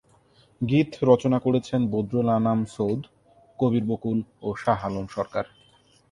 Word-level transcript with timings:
গীত 0.61 0.91
রচনা 1.03 1.37
করেছেন 1.39 1.81
বদরুল 1.93 2.27
আনাম 2.37 2.59
সৌদ, 2.75 3.01
কবির 3.59 3.83
বকুল 3.89 4.19
ও 4.43 4.49
শাহ 4.55 4.79
আলম 4.87 5.05
সরকার। 5.15 5.45